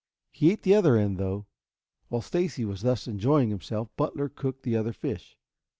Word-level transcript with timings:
He 0.31 0.51
ate 0.51 0.63
the 0.63 0.73
other 0.73 0.95
end, 0.97 1.19
though. 1.19 1.45
While 2.07 2.21
Stacy 2.23 2.65
was 2.65 2.81
thus 2.81 3.07
enjoying 3.07 3.49
himself, 3.51 3.95
Butler 3.95 4.29
cooked 4.29 4.63
the 4.63 4.75
other 4.75 4.93
fish. 4.93 5.37